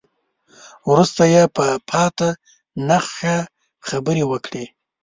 [0.89, 2.29] وروسته يې په پاتې
[2.87, 3.35] نخشه
[3.87, 4.65] خبرې وکړې.